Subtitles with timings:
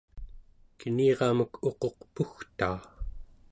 [0.79, 2.77] keniramek uquq pugtaa